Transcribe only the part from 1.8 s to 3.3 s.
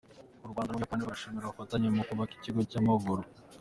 mu kubaka ikigo cy’amahugurwa